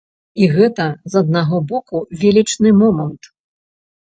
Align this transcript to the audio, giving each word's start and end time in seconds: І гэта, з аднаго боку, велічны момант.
І 0.43 0.45
гэта, 0.53 0.87
з 1.13 1.21
аднаго 1.21 1.59
боку, 1.73 1.97
велічны 2.23 2.69
момант. 2.81 3.33